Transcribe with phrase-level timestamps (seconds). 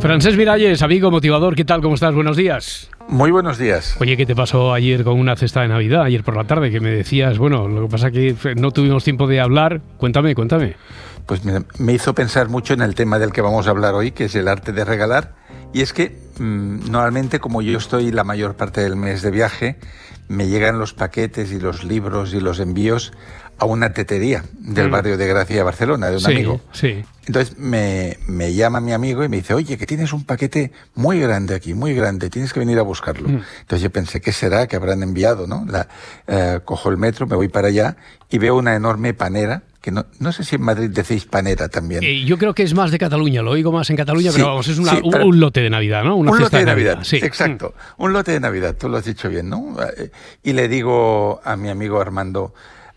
[0.00, 1.82] Francés Miralles, amigo motivador, ¿qué tal?
[1.82, 2.14] ¿Cómo estás?
[2.14, 2.88] Buenos días.
[3.06, 3.96] Muy buenos días.
[4.00, 6.80] Oye, ¿qué te pasó ayer con una cesta de Navidad, ayer por la tarde, que
[6.80, 9.82] me decías, bueno, lo que pasa es que no tuvimos tiempo de hablar.
[9.98, 10.76] Cuéntame, cuéntame.
[11.26, 14.24] Pues me hizo pensar mucho en el tema del que vamos a hablar hoy, que
[14.24, 15.34] es el arte de regalar.
[15.72, 19.76] Y es que mm, normalmente, como yo estoy la mayor parte del mes de viaje,
[20.28, 23.12] me llegan los paquetes y los libros y los envíos
[23.60, 24.90] a una tetería del mm.
[24.90, 26.60] barrio de Gracia, Barcelona, de un amigo.
[26.72, 27.04] Sí.
[27.26, 31.20] Entonces me, me, llama mi amigo y me dice, oye, que tienes un paquete muy
[31.20, 33.28] grande aquí, muy grande, tienes que venir a buscarlo.
[33.28, 33.42] Mm.
[33.60, 35.46] Entonces yo pensé, ¿qué será que habrán enviado?
[35.46, 35.66] ¿no?
[35.68, 35.86] La,
[36.26, 37.96] eh, cojo el metro, me voy para allá
[38.30, 42.02] y veo una enorme panera que no, no, sé si en Madrid decís panera también.
[42.02, 44.68] Eh, yo creo que es más de Cataluña, lo oigo más en Cataluña, pero vamos,
[44.68, 46.16] es un, lote de Navidad, ¿no?
[46.16, 47.16] Una un lote de Navidad, sí.
[47.16, 47.74] exacto.
[47.96, 48.02] Mm.
[48.02, 49.76] Un lote de Navidad, tú lo has dicho bien, ¿no?
[49.82, 50.10] Eh,
[50.42, 52.52] y le digo a mi amigo Armando,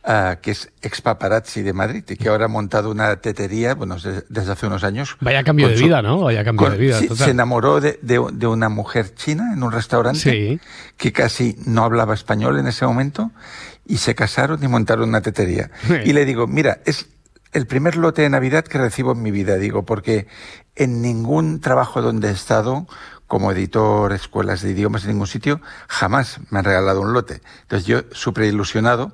[0.05, 3.95] Uh, que es ex paparazzi de Madrid y que ahora ha montado una tetería, bueno,
[4.27, 5.15] desde hace unos años.
[5.21, 6.19] Vaya cambio de vida, ¿no?
[6.19, 6.99] Vaya cambio de vida.
[6.99, 10.59] Se enamoró de, de, de, una mujer china en un restaurante
[10.97, 13.31] que casi no hablaba español en ese momento
[13.85, 15.71] y se casaron y montaron una tetería.
[16.03, 17.07] Y le digo, mira, es
[17.53, 20.27] el primer lote de Navidad que recibo en mi vida, digo, porque
[20.75, 22.87] en ningún trabajo donde he estado
[23.27, 27.41] como editor, escuelas de idiomas, en ningún sitio, jamás me han regalado un lote.
[27.61, 29.13] Entonces yo, súper ilusionado,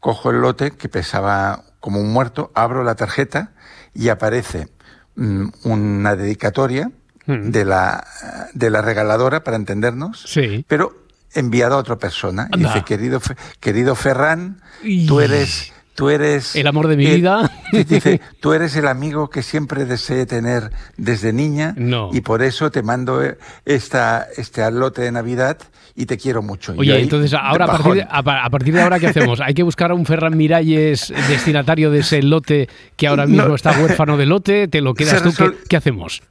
[0.00, 3.52] cojo el lote que pesaba como un muerto, abro la tarjeta
[3.94, 4.68] y aparece
[5.16, 6.90] mm, una dedicatoria
[7.26, 7.50] mm.
[7.50, 8.06] de, la,
[8.54, 10.64] de la regaladora, para entendernos, sí.
[10.68, 12.48] pero enviada a otra persona.
[12.54, 13.20] Y dice, querido,
[13.60, 14.60] querido Ferran,
[15.06, 16.56] tú eres tú eres...
[16.56, 17.50] El amor de mi vida.
[17.72, 22.08] Dice, tú eres el amigo que siempre deseé tener desde niña no.
[22.10, 23.20] y por eso te mando
[23.66, 25.58] esta, este lote de Navidad
[25.94, 26.74] y te quiero mucho.
[26.76, 29.40] Oye, entonces ahora a partir, de, a, partir, de, ahora, ¿qué hacemos?
[29.40, 33.78] ¿Hay que buscar a un Ferran Miralles destinatario de ese lote que ahora mismo está
[33.80, 34.68] huérfano de lote?
[34.68, 35.32] ¿Te lo quedas tú?
[35.68, 36.22] ¿Qué, hacemos?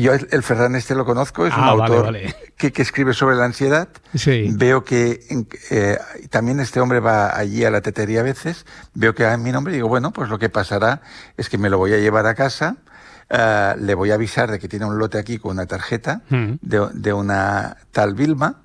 [0.00, 2.16] Yo el, Ferran este lo conozco, es un ah, autor
[2.56, 3.88] Que, que, escribe sobre la ansiedad.
[4.14, 4.48] Sí.
[4.52, 5.20] Veo que
[5.70, 5.98] eh,
[6.30, 9.72] también este hombre va allí a la tetería a veces, veo que hay mi nombre
[9.72, 11.02] y digo, bueno, pues lo que pasará
[11.36, 12.76] es que me lo voy a llevar a casa,
[13.30, 16.54] uh, le voy a avisar de que tiene un lote aquí con una tarjeta mm.
[16.60, 18.61] de, de, una tal Vilma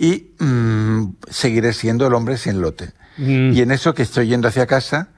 [0.00, 2.92] y mmm, seguiré siendo el hombre sin lote.
[3.18, 3.52] Mm.
[3.52, 5.10] Y en eso que estoy yendo hacia casa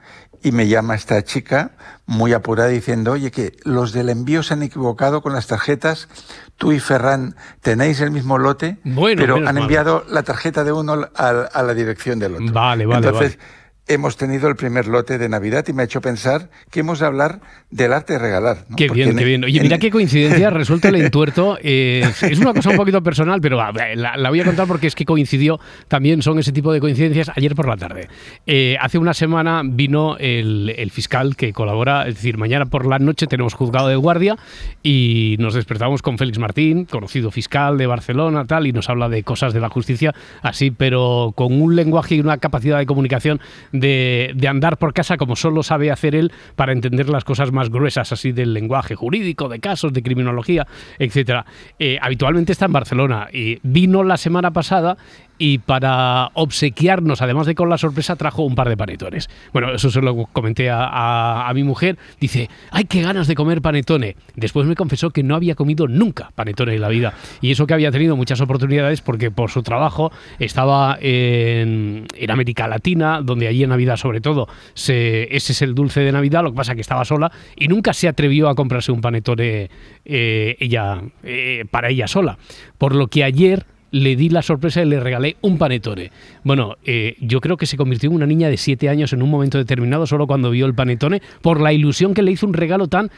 [0.43, 1.71] y me llama esta chica
[2.05, 6.09] muy apurada diciendo, oye, que los del envío se han equivocado con las tarjetas,
[6.57, 8.77] tú y Ferran tenéis el mismo lote,
[9.15, 12.51] pero han enviado la tarjeta de uno a, a, la dirección del otro.
[12.51, 13.07] Vale, vale.
[13.07, 13.39] Entonces,
[13.87, 17.05] hemos tenido el primer lote de Navidad y me ha hecho pensar que hemos de
[17.05, 18.65] hablar del arte de regalar.
[18.77, 19.43] Qué bien, qué bien.
[19.43, 21.57] Oye, mira qué coincidencia, resuelto el entuerto.
[21.61, 25.03] Eh, es una cosa un poquito personal, pero la, voy a contar porque es que
[25.03, 28.07] coincidió, también son ese tipo de coincidencias, ayer por la tarde.
[28.45, 32.99] Eh, hace una semana vino el, el, fiscal que colabora, es decir, mañana por la
[32.99, 34.37] noche tenemos juzgado de guardia
[34.81, 39.23] y nos despertamos con Félix Martín, conocido fiscal de Barcelona, tal, y nos habla de
[39.23, 43.41] cosas de la justicia, así, pero con un lenguaje y una capacidad de comunicación
[43.73, 48.11] de, andar por casa como solo sabe hacer él para entender las cosas más gruesas
[48.13, 50.65] así del lenguaje jurídico, de casos, de criminología,
[50.99, 51.45] etcétera.
[51.79, 54.97] Eh, habitualmente está en Barcelona y vino la semana pasada
[55.37, 59.29] y para obsequiarnos, además de con la sorpresa, trajo un par de panetones.
[59.51, 61.97] Bueno, eso se lo comenté a, mi mujer.
[62.19, 64.15] Dice, ¡ay, qué ganas de comer panetone!
[64.35, 67.13] Después me confesó que no había comido nunca panetone en la vida.
[67.41, 73.21] Y eso que había tenido muchas oportunidades porque por su trabajo estaba en, América Latina,
[73.21, 76.57] donde allí en Navidad sobre todo se, ese es el dulce de Navidad, lo que
[76.57, 79.69] pasa que estaba sola y nunca se atrevió a comprarse un panetone
[80.05, 82.37] eh, ella, eh, para ella sola.
[82.77, 86.11] Por lo que ayer le di la sorpresa y le regalé un panetone.
[86.43, 89.29] Bueno, eh, yo creo que se convirtió en una niña de siete años en un
[89.29, 92.87] momento determinado solo cuando vio el panetone por la ilusión que le hizo un regalo
[92.87, 93.11] tan,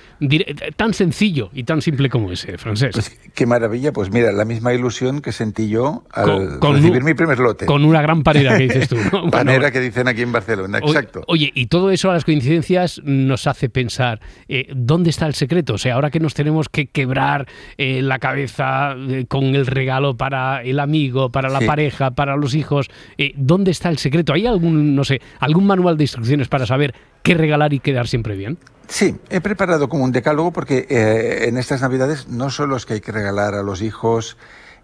[0.76, 2.92] tan sencillo y tan simple como ese, francés.
[2.94, 7.40] Pues qué maravilla, pues mira, la misma ilusión que sentí yo al recibir mi primer
[7.40, 7.66] lote.
[7.66, 8.98] Con una gran panera que dices tú.
[9.32, 11.24] panera que dicen aquí en Barcelona, exacto.
[11.28, 14.20] Oye, y todo eso a las coincidencias nos hace pensar,
[14.50, 15.76] eh, ¿dónde está el secreto?
[15.76, 17.48] O sea, ahora que nos tenemos que quebrar
[17.78, 18.94] eh, la cabeza
[19.30, 22.90] con el regalo para el amigo, para la pareja, para los hijos.
[23.18, 24.34] Eh, ¿Dónde está el secreto?
[24.34, 28.36] ¿Hay algún, no sé, algún manual de instrucciones para saber qué regalar y quedar siempre
[28.36, 28.58] bien?
[28.88, 32.96] Sí, he preparado como un decálogo porque eh, en estas Navidades no solo es que
[32.96, 34.38] hay que regalar a los hijos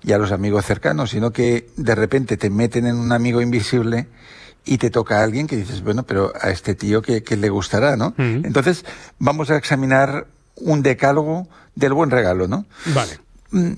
[0.03, 4.07] y a los amigos cercanos, sino que de repente te meten en un amigo invisible
[4.65, 7.95] y te toca a alguien que dices, bueno, pero a este tío que, le gustará,
[7.97, 8.13] ¿no?
[8.17, 8.85] Entonces,
[9.17, 12.65] vamos a examinar un decálogo del buen regalo, ¿no?
[12.93, 13.19] Vale.
[13.51, 13.73] Mm,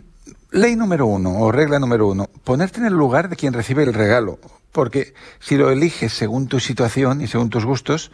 [0.54, 3.94] Ley número uno, o regla número uno, ponerte en el lugar de quien recibe el
[3.96, 4.38] regalo.
[4.72, 8.12] Porque si lo eliges según tu situación y según tus gustos,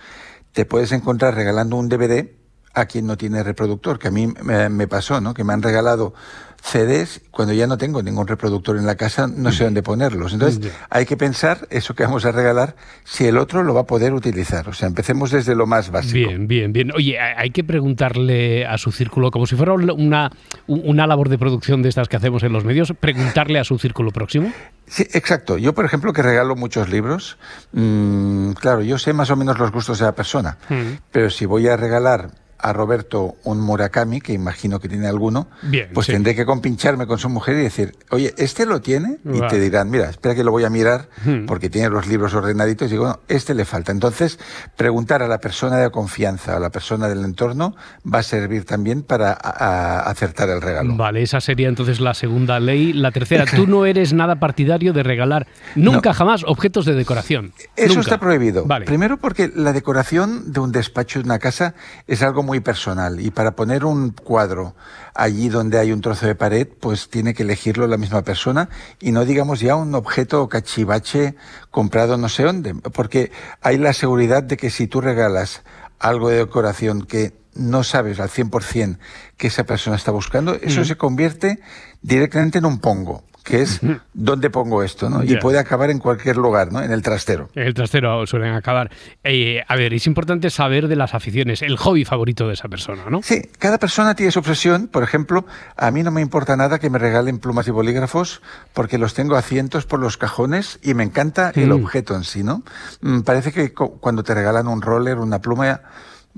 [0.54, 2.30] te puedes encontrar regalando un DVD
[2.74, 5.34] a quien no tiene reproductor, que a mí me, pasó, ¿no?
[5.34, 6.14] Que me han regalado
[6.62, 10.34] CDs cuando ya no tengo ningún reproductor en la casa, no sé dónde ponerlos.
[10.34, 12.76] Entonces, hay que pensar eso que vamos a regalar,
[13.06, 14.68] si el otro lo va a poder utilizar.
[14.70, 16.30] O sea, empecemos desde lo más básico.
[16.30, 16.92] Bien, bien, bien.
[16.94, 20.32] Oye, hay que preguntarle a su círculo, como si fuera una,
[20.68, 24.12] una labor de producción de estas que hacemos en los medios, preguntarle a su círculo
[24.12, 24.52] próximo.
[24.88, 25.58] Sí, exacto.
[25.58, 27.38] Yo, por ejemplo, que regalo muchos libros,
[27.72, 31.04] mmm, claro, yo sé más o menos los gustos de la persona, mm.
[31.12, 35.48] pero si voy a regalar a Roberto un Murakami, que imagino que tiene alguno,
[35.94, 39.18] pues tendré que compincharme con su mujer y decir, oye, ¿este lo tiene?
[39.26, 41.46] Y te dirán, mira, espera que lo voy a mirar hmm.
[41.46, 42.88] porque tiene los libros ordenaditos.
[42.90, 43.92] Y digo, no, este le falta.
[43.92, 44.40] Entonces,
[44.76, 47.76] preguntar a la persona de confianza, a la persona del entorno,
[48.12, 50.96] va a servir también para acertar el regalo.
[50.96, 52.94] Vale, esa sería entonces la segunda ley.
[52.94, 57.54] La tercera, tú no eres nada partidario de regalar nunca jamás objetos de decoración.
[57.76, 58.66] Eso está prohibido.
[58.86, 61.74] Primero porque la decoración de un despacho, de una casa,
[62.08, 63.20] es algo muy personal.
[63.20, 64.74] Y para poner un cuadro
[65.14, 68.70] allí donde hay un trozo de pared, pues tiene que elegirlo la misma persona
[69.00, 71.36] y no digamos ya un objeto cachivache
[71.70, 73.32] comprado no sé dónde, porque
[73.62, 75.62] hay la seguridad de que si tú regalas
[76.00, 78.98] algo de decoración que no sabes al 100%
[79.38, 81.60] que esa persona está buscando, eso se convierte
[82.02, 83.82] directamente en un pongo que es
[84.14, 85.24] dónde pongo esto, ¿no?
[85.24, 86.82] Y puede acabar en cualquier lugar, ¿no?
[86.82, 87.50] En el trastero.
[87.56, 88.92] En el trastero suelen acabar.
[89.24, 93.04] Eh, a ver, es importante saber de las aficiones, el hobby favorito de esa persona,
[93.10, 93.22] ¿no?
[93.24, 94.88] Sí, cada persona tiene su obsesión.
[94.88, 98.42] Por ejemplo, a mí no me importa nada que me regalen plumas y bolígrafos
[98.74, 101.84] porque los tengo a cientos por los cajones y me encanta el mm.
[101.84, 102.64] objeto en sí, ¿no?
[103.02, 105.82] Mm, parece que cuando te regalan un roller, una pluma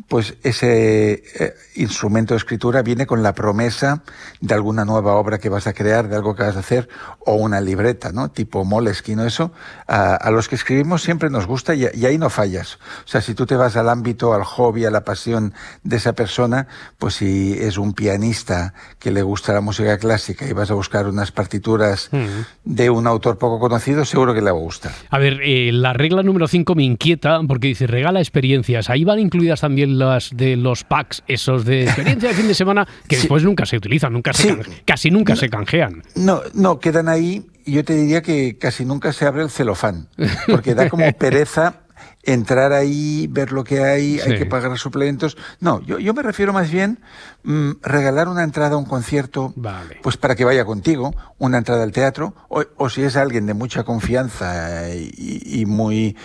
[0.08, 4.04] pues ese eh, instrumento de escritura viene con la promesa
[4.40, 6.88] de alguna nueva obra que vas a crear, de algo que vas a hacer,
[7.20, 8.30] o una libreta, ¿no?
[8.30, 9.52] Tipo Moleskine o eso.
[9.88, 12.80] A, los que escribimos siempre nos gusta y, ahí no fallas.
[13.06, 15.54] O sea, si tú te vas al ámbito, al hobby, a la pasión
[15.84, 16.68] de esa persona,
[16.98, 21.08] pues si es un pianista que le gusta la música clásica y vas a buscar
[21.08, 22.28] unas partituras mm.
[22.64, 24.94] de un autor poco conocido, seguro que le va a gustar.
[25.10, 28.90] A ver, eh, la regla número 5 me inquieta porque dice regala experiencias.
[28.90, 32.88] Ahí van incluidas también las de los packs, esos de experiencia de fin de semana,
[33.08, 36.04] que después nunca se utilizan, nunca se casi nunca se canjean.
[36.16, 40.08] No, no, quedan ahí yo te diría que casi nunca se abre el celofán,
[40.48, 41.82] porque da como pereza
[42.24, 45.38] entrar ahí, ver lo que hay, hay que pagar suplementos.
[45.60, 47.00] No, yo, yo me refiero más bien
[47.44, 49.54] mm, regalar una entrada a un concierto,
[50.02, 53.56] pues para que vaya contigo, una entrada al teatro, o, o si es alguien de
[53.56, 56.16] mucha confianza y, muy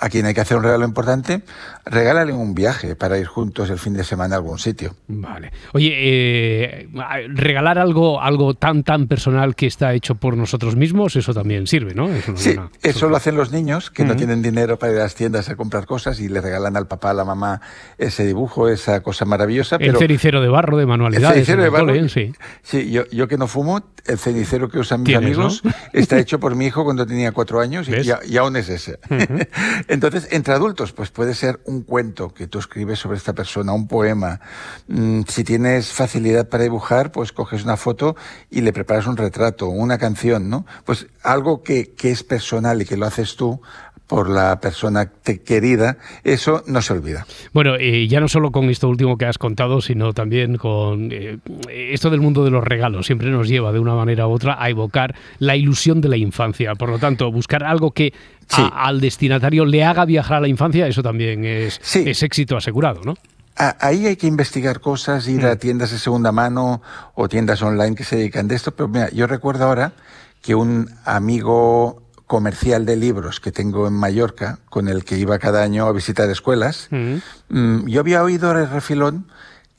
[0.00, 1.42] a quien hay que hacer un regalo importante,
[1.84, 4.94] regálale un viaje para ir juntos el fin de semana a algún sitio.
[5.06, 5.52] Vale.
[5.74, 6.88] Oye, eh,
[7.28, 11.94] regalar algo, algo tan tan personal que está hecho por nosotros mismos, eso también sirve,
[11.94, 12.08] ¿no?
[12.36, 15.50] sí, eso lo hacen los niños que no tienen dinero para ir a las tiendas
[15.50, 17.60] a comprar cosas y le regalan al papá, a la mamá
[17.98, 19.76] ese dibujo, esa cosa maravillosa.
[19.76, 21.36] El cenicero de barro de manualidades.
[21.36, 22.08] El cenicero de barro.
[22.08, 25.62] sí, sí yo, yo, que no fumo, el cenicero que usan mis amigos
[25.92, 28.98] está hecho por mi hijo cuando tenía cuatro años y, aún es ese.
[29.88, 33.88] Entonces, entre adultos, pues puede ser un cuento que tú escribes sobre esta persona, un
[33.88, 34.40] poema.
[34.86, 38.16] Mm, si tienes facilidad para dibujar, pues coges una foto
[38.50, 40.66] y le preparas un retrato, una canción, ¿no?
[40.84, 43.60] Pues algo que, que es personal y que lo haces tú,
[44.08, 45.12] por la persona
[45.44, 47.26] querida, eso no se olvida.
[47.52, 51.38] Bueno, y ya no solo con esto último que has contado, sino también con eh,
[51.68, 53.06] esto del mundo de los regalos.
[53.06, 56.74] Siempre nos lleva de una manera otra a evocar la ilusión de la infancia.
[56.74, 58.12] Por lo tanto, buscar algo que
[58.56, 63.14] al destinatario le haga viajar a la infancia, eso también es, es éxito asegurado, ¿no?
[63.56, 65.58] Ahí hay que investigar cosas, ir a mm.
[65.58, 66.80] tiendas de segunda mano
[67.14, 68.70] o tiendas online que se dedican de esto.
[68.70, 69.92] Pero mira, yo recuerdo ahora
[70.40, 75.64] que un amigo comercial de libros que tengo en Mallorca, con el que iba cada
[75.64, 77.16] año a visitar escuelas, mm.
[77.48, 79.26] Mm, yo había oído el refilón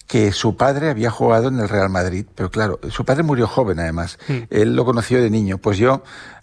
[0.09, 3.79] que su padre había jugado en el Real Madrid, pero claro, su padre murió joven
[3.79, 4.37] además, mm.
[4.49, 6.01] él lo conoció de niño, pues yo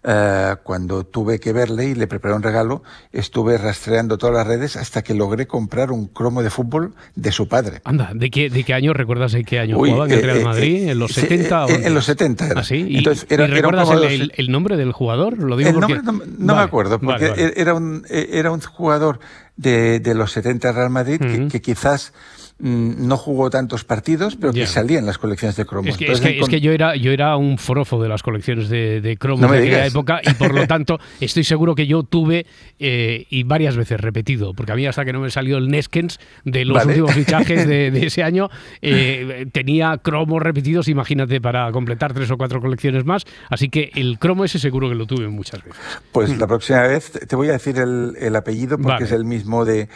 [0.09, 4.77] eh, cuando tuve que verle y le preparé un regalo, estuve rastreando todas las redes
[4.77, 7.81] hasta que logré comprar un cromo de fútbol de su padre.
[7.83, 10.45] Anda, ¿de qué, de qué año recuerdas en qué año jugaba en el Real eh,
[10.45, 10.77] Madrid?
[10.77, 11.67] Eh, ¿En los 70?
[11.67, 12.61] en los 70 era.
[12.61, 12.87] ¿Ah, sí?
[12.89, 13.89] ¿Y, Entonces, era, recuerdas
[14.37, 15.39] el, nombre del jugador?
[15.39, 16.01] Lo digo el nombre
[16.39, 19.19] no, me acuerdo, porque Era, un, era un jugador
[19.57, 22.13] de, de los 70 Real Madrid que, que quizás
[22.59, 25.91] mm, no jugó tantos partidos, pero que salía en las colecciones de cromos.
[25.91, 29.17] Es que, es que, yo, era, yo era un forofo de las colecciones de, de
[29.17, 32.47] cromos de aquella época y por lo tanto estoy seguro que yo tuve
[32.79, 36.19] eh, y varias veces repetido, porque a mí hasta que no me salió el Neskens
[36.45, 38.51] de los últimos fichajes de, ese año,
[38.83, 43.25] eh, tenía cromos repetidos, imagínate, para completar tres o cuatro colecciones más.
[43.49, 45.81] Así que el cromo ese seguro que lo tuve muchas veces.
[46.13, 46.39] Pues mm.
[46.39, 49.89] la próxima vez te voy a decir el, apellido porque es el mismo de,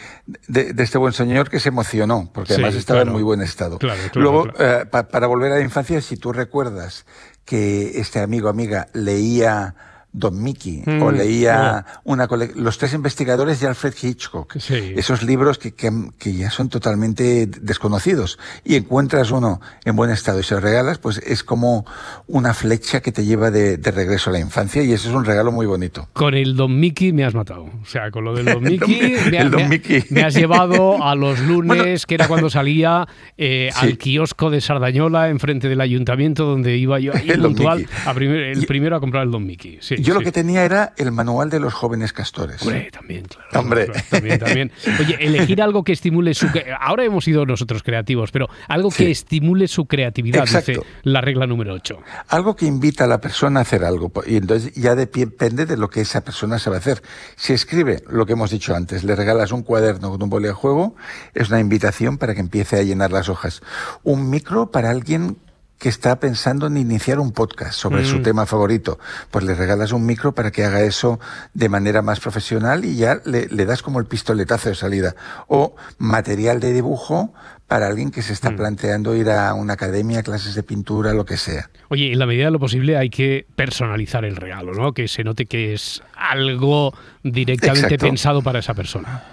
[0.47, 3.77] de, este buen señor que se emocionó, porque además estaba en muy buen estado.
[4.15, 7.05] Luego, eh, para volver a la infancia, si tú recuerdas
[7.45, 9.75] que este amigo amiga leía
[10.13, 14.55] Don Mickey o mm, leía una los tres investigadores de Alfred Hitchcock.
[14.55, 20.43] Esos libros que, que, ya son totalmente desconocidos y encuentras uno en buen estado y
[20.43, 21.85] se lo regalas, pues es como
[22.27, 25.51] una flecha que te lleva de, regreso a la infancia y eso es un regalo
[25.51, 26.07] muy bonito.
[26.13, 27.63] Con el Don Mickey me has matado.
[27.81, 32.27] O sea, con lo del Don Mickey, me, has llevado a los lunes, que era
[32.27, 37.87] cuando salía eh, al kiosco de Sardañola enfrente del ayuntamiento donde iba yo ahí puntual
[38.05, 39.77] a el primero a comprar el Don Mickey.
[39.81, 40.00] Sí.
[40.01, 42.61] Yo lo que tenía era el manual de los jóvenes castores.
[42.61, 43.59] Hombre, también, claro.
[43.59, 43.87] Hombre.
[44.09, 44.71] también, también.
[44.99, 46.47] Oye, elegir algo que estimule su...
[46.79, 51.73] Ahora hemos sido nosotros creativos, pero algo que estimule su creatividad, dice la regla número
[51.73, 51.97] 8.
[52.29, 54.11] Algo que invita a la persona a hacer algo.
[54.25, 57.01] Y entonces ya depende de lo que esa persona se va a hacer.
[57.35, 60.53] Si escribe lo que hemos dicho antes, le regalas un cuaderno con un boli de
[60.53, 60.95] juego,
[61.33, 63.61] es una invitación para que empiece a llenar las hojas.
[64.03, 65.37] Un micro para alguien
[65.81, 68.21] que está pensando en iniciar un podcast sobre su mm.
[68.21, 68.99] tema favorito,
[69.31, 71.19] pues le regalas un micro para que haga eso
[71.55, 75.15] de manera más profesional y ya le, das como el pistoletazo de salida.
[75.47, 77.33] O material de dibujo
[77.65, 78.57] para alguien que se está mm.
[78.57, 81.71] planteando ir a una academia, clases de pintura, lo que sea.
[81.89, 84.93] Oye, en la medida de lo posible hay que personalizar el regalo, ¿no?
[84.93, 89.23] Que se note que es algo directamente pensado para esa persona.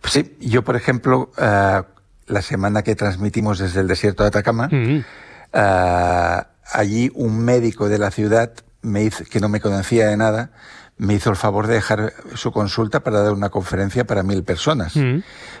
[0.00, 1.82] Pues sí, yo por ejemplo, eh,
[2.28, 5.00] la semana que transmitimos desde el desierto de Atacama, mm.
[5.52, 10.50] Ah, allí un médico de la ciudad me hizo, que no me conocía de nada,
[10.98, 14.96] me hizo el favor de dejar su consulta para dar una conferencia para mil personas.
[14.96, 15.18] Mm.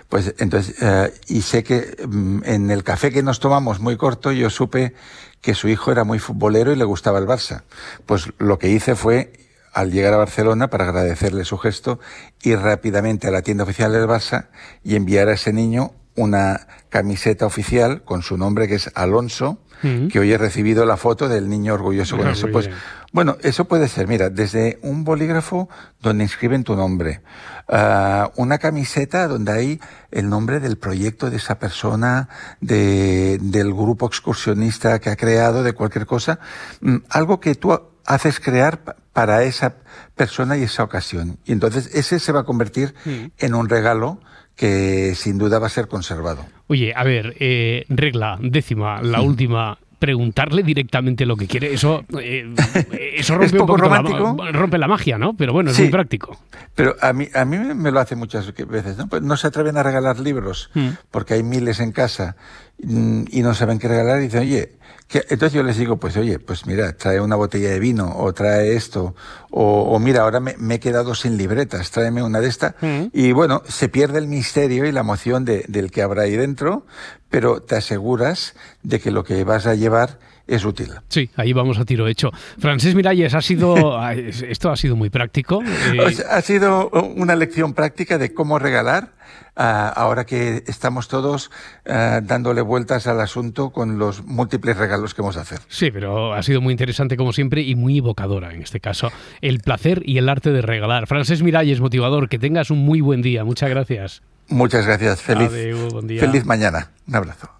[0.08, 4.32] Pues entonces, eh, y sé que mm, en el café que nos tomamos muy corto,
[4.32, 4.94] yo supe
[5.40, 7.62] que su hijo era muy futbolero y le gustaba el Barça.
[8.06, 9.32] Pues lo que hice fue,
[9.72, 11.98] al llegar a Barcelona, para agradecerle su gesto,
[12.42, 14.48] ir rápidamente a la tienda oficial del Barça
[14.84, 20.18] y enviar a ese niño una camiseta oficial con su nombre que es Alonso, que
[20.18, 22.48] hoy he recibido la foto del niño orgulloso con eso.
[22.50, 22.70] Pues,
[23.12, 25.68] bueno, eso puede ser, mira, desde un bolígrafo
[26.00, 27.20] donde inscriben tu nombre,
[27.68, 32.28] uh, una camiseta donde hay el nombre del proyecto de esa persona,
[32.60, 36.38] de, del grupo excursionista que ha creado, de cualquier cosa,
[36.80, 39.74] mm, algo que tú haces crear para esa
[40.14, 41.38] persona y esa ocasión.
[41.44, 42.94] Y entonces ese se va a convertir
[43.38, 44.20] en un regalo
[44.56, 46.44] que sin duda va a ser conservado.
[46.68, 51.72] Oye, a ver, eh, regla décima, la última preguntarle directamente lo que quiere.
[51.72, 52.52] Eso, eh,
[53.16, 55.36] eso rompe, un poco La, rompe la magia, ¿no?
[55.36, 56.36] Pero bueno, es muy práctico.
[56.74, 59.06] Pero a mí, a mí me lo hace muchas veces, ¿no?
[59.06, 60.88] Pues no se atreven a regalar libros mm.
[61.12, 62.34] porque hay miles en casa
[62.82, 64.72] mm, y no saben qué regalar y dicen, oye,
[65.14, 68.74] entonces yo les digo, pues oye, pues mira, trae una botella de vino o trae
[68.74, 69.14] esto,
[69.50, 72.74] o, mira, ahora me, he quedado sin libretas, tráeme una de estas.
[72.80, 73.04] Mm.
[73.12, 76.86] Y bueno, se pierde el misterio y la emoción de, del que habrá ahí dentro,
[77.32, 80.90] pero te aseguras de que lo que vas a llevar es útil.
[81.08, 82.30] Sí, ahí vamos a tiro hecho.
[82.58, 85.62] Francés Miralles, ha sido, esto ha sido muy práctico.
[85.62, 89.14] Eh, ha sido una lección práctica de cómo regalar,
[89.56, 91.50] ah, ahora que estamos todos
[91.86, 95.60] ah, dándole vueltas al asunto con los múltiples regalos que vamos a hacer.
[95.68, 99.10] Sí, pero ha sido muy interesante como siempre y muy evocadora en este caso.
[99.40, 101.06] El placer y el arte de regalar.
[101.06, 103.42] Francés Miralles, motivador, que tengas un muy buen día.
[103.42, 104.22] Muchas gracias.
[104.52, 105.22] Muchas gracias.
[105.22, 106.90] Feliz, feliz mañana.
[107.06, 107.52] Un abrazo.